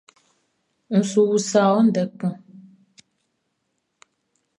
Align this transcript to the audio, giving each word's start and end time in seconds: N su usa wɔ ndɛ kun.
N 0.97 0.99
su 1.09 1.21
usa 1.35 1.61
wɔ 1.71 1.79
ndɛ 1.87 2.03
kun. 2.19 2.35